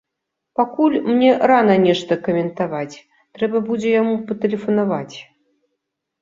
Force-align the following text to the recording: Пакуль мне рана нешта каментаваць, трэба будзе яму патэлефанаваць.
Пакуль 0.59 0.95
мне 1.09 1.27
рана 1.51 1.75
нешта 1.83 2.17
каментаваць, 2.27 2.97
трэба 3.41 3.61
будзе 3.69 3.93
яму 4.01 4.17
патэлефанаваць. 4.31 5.15